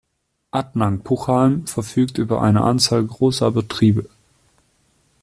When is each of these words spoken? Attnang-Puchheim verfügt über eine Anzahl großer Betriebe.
Attnang-Puchheim 0.51 1.67
verfügt 1.67 2.17
über 2.17 2.41
eine 2.41 2.61
Anzahl 2.61 3.05
großer 3.05 3.51
Betriebe. 3.51 4.09